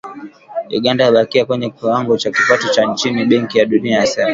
[0.71, 4.29] Uganda yabakia kwenye kiwango cha kipato cha chini, Benki ya Dunia yasema